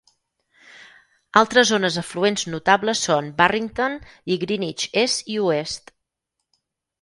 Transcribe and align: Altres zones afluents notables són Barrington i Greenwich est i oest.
Altres 1.41 1.67
zones 1.71 1.99
afluents 2.03 2.45
notables 2.53 3.03
són 3.09 3.29
Barrington 3.43 3.99
i 4.37 4.39
Greenwich 4.45 4.89
est 5.05 5.31
i 5.35 5.39
oest. 5.51 5.95